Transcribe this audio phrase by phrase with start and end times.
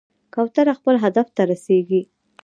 [0.33, 2.01] کوتره خپل هدف ته رسېږي.